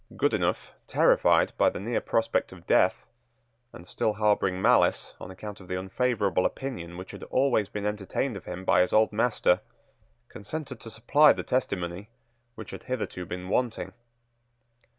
[0.17, 3.05] Goodenough, terrified by the near prospect of death,
[3.71, 8.35] and still harbouring malice on account of the unfavourable opinion which had always been entertained
[8.35, 9.61] of him by his old master,
[10.27, 12.09] consented to supply the testimony
[12.55, 13.93] which had hitherto been wanting.